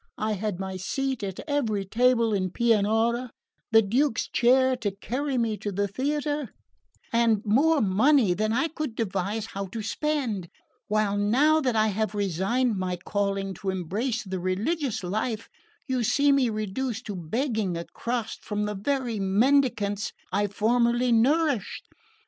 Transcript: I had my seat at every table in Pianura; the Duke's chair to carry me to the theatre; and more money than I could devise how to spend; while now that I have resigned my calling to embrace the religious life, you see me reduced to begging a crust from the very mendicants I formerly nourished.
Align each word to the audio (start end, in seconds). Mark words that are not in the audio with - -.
I 0.17 0.31
had 0.31 0.59
my 0.59 0.77
seat 0.77 1.21
at 1.21 1.41
every 1.47 1.85
table 1.85 2.33
in 2.33 2.49
Pianura; 2.49 3.29
the 3.71 3.83
Duke's 3.83 4.27
chair 4.27 4.75
to 4.77 4.89
carry 4.99 5.37
me 5.37 5.57
to 5.57 5.71
the 5.71 5.87
theatre; 5.87 6.49
and 7.13 7.43
more 7.45 7.81
money 7.81 8.33
than 8.33 8.51
I 8.51 8.69
could 8.69 8.95
devise 8.95 9.45
how 9.53 9.67
to 9.67 9.83
spend; 9.83 10.49
while 10.87 11.15
now 11.15 11.61
that 11.61 11.75
I 11.75 11.89
have 11.89 12.15
resigned 12.15 12.79
my 12.79 12.95
calling 12.97 13.53
to 13.61 13.69
embrace 13.69 14.23
the 14.23 14.39
religious 14.39 15.03
life, 15.03 15.49
you 15.87 16.01
see 16.03 16.31
me 16.31 16.49
reduced 16.49 17.05
to 17.05 17.15
begging 17.15 17.77
a 17.77 17.85
crust 17.85 18.43
from 18.43 18.65
the 18.65 18.73
very 18.75 19.19
mendicants 19.19 20.13
I 20.31 20.47
formerly 20.47 21.11
nourished. 21.11 21.87